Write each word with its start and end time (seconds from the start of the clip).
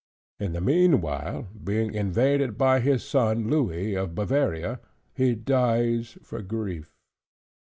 In 0.39 0.53
the 0.53 0.61
meanwhile, 0.61 1.47
being 1.63 1.93
invaded 1.93 2.57
by 2.57 2.79
his 2.79 3.03
son 3.03 3.51
Louis 3.51 3.93
of 3.93 4.15
Bavaria, 4.15 4.79
he 5.13 5.35
dies 5.35 6.17
for 6.23 6.41
grief. 6.41 6.95